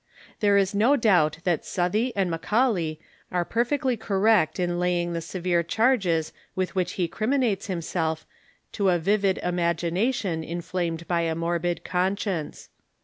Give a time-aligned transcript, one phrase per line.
[0.39, 2.99] There is no doubt that Southey and Macaulay
[3.31, 8.25] are perfectly correct in laying the severe chai ges with which he criminates himself
[8.71, 12.69] to a vivid imagination inflamed by a morbid conscience.